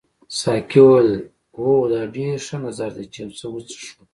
ساقي 0.41 0.79
وویل 0.83 1.11
هو 1.57 1.73
دا 1.93 2.01
ډېر 2.15 2.35
ښه 2.47 2.57
نظر 2.65 2.89
دی 2.97 3.05
چې 3.13 3.19
یو 3.23 3.31
څه 3.39 3.45
وڅښو. 3.53 3.99